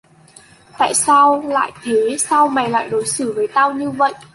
Tại 0.77 0.93
sao 0.93 1.41
lại 1.47 1.71
thế 1.83 2.15
Sao 2.19 2.47
mày 2.47 2.69
lại 2.69 2.89
đối 2.89 3.05
xử 3.05 3.33
với 3.33 3.47
tao 3.53 3.73
như 3.73 3.89
vậy 3.89 4.13